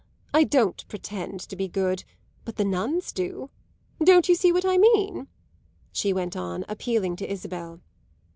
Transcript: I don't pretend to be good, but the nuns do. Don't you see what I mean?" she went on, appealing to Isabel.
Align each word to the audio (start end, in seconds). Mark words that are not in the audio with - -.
I 0.33 0.45
don't 0.45 0.83
pretend 0.87 1.41
to 1.41 1.55
be 1.55 1.67
good, 1.67 2.05
but 2.43 2.55
the 2.55 2.65
nuns 2.65 3.11
do. 3.11 3.51
Don't 4.03 4.27
you 4.27 4.33
see 4.33 4.51
what 4.51 4.65
I 4.65 4.79
mean?" 4.79 5.27
she 5.93 6.11
went 6.11 6.35
on, 6.35 6.65
appealing 6.67 7.17
to 7.17 7.31
Isabel. 7.31 7.81